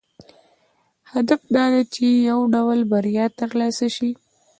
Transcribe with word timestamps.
هدف 1.13 1.41
دا 1.55 1.65
دی 1.73 1.83
چې 1.93 2.05
یو 2.29 2.39
ډول 2.53 2.79
بریا 2.91 3.25
ترلاسه 3.39 3.87
شي. 3.95 4.09